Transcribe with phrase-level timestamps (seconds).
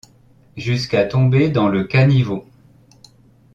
[0.57, 2.43] Jusqu’à tomber dans le caniveau.